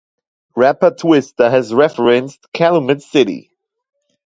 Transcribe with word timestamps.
Rapper 0.55 0.89
Twista 0.89 1.51
has 1.51 1.71
referenced 1.75 2.51
Calumet 2.53 3.03
City. 3.03 3.51